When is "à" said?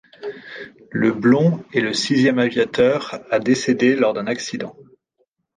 3.29-3.37